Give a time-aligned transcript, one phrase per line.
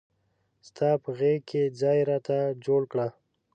[0.67, 3.07] ستا په غیږ کې ځای راته جوړ کړه.